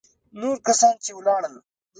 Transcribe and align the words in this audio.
نور 0.39 0.57
کسان 0.67 0.93
چې 1.03 1.11
ولاړل. 1.17 1.55